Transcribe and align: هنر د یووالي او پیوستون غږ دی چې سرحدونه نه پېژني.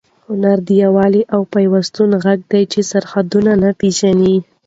هنر 0.27 0.57
د 0.67 0.69
یووالي 0.83 1.23
او 1.33 1.41
پیوستون 1.53 2.11
غږ 2.23 2.39
دی 2.51 2.63
چې 2.71 2.79
سرحدونه 2.91 3.51
نه 3.63 3.69
پېژني. 3.79 4.35